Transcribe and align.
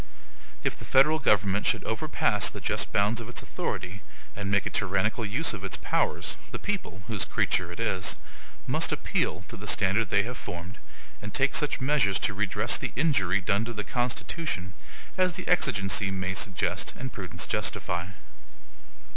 If 0.63 0.75
the 0.75 0.83
federal 0.83 1.19
government 1.19 1.67
should 1.67 1.83
overpass 1.83 2.49
the 2.49 2.59
just 2.59 2.91
bounds 2.91 3.21
of 3.21 3.29
its 3.29 3.43
authority 3.43 4.01
and 4.35 4.49
make 4.49 4.65
a 4.65 4.71
tyrannical 4.71 5.23
use 5.23 5.53
of 5.53 5.63
its 5.63 5.77
powers, 5.77 6.37
the 6.49 6.57
people, 6.57 7.03
whose 7.07 7.23
creature 7.23 7.71
it 7.71 7.79
is, 7.79 8.15
must 8.65 8.91
appeal 8.91 9.45
to 9.47 9.55
the 9.55 9.67
standard 9.67 10.09
they 10.09 10.23
have 10.23 10.39
formed, 10.39 10.79
and 11.21 11.35
take 11.35 11.53
such 11.53 11.79
measures 11.79 12.17
to 12.17 12.33
redress 12.33 12.77
the 12.77 12.93
injury 12.95 13.41
done 13.41 13.63
to 13.63 13.73
the 13.73 13.83
Constitution 13.83 14.73
as 15.19 15.33
the 15.33 15.47
exigency 15.47 16.09
may 16.09 16.33
suggest 16.33 16.95
and 16.97 17.13
prudence 17.13 17.45
justify. 17.45 18.07